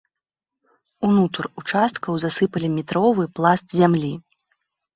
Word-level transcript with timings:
Унутр 1.07 1.41
участкаў 1.63 2.13
засыпалі 2.25 2.73
метровы 2.77 3.23
пласт 3.39 3.65
зямлі. 3.81 4.13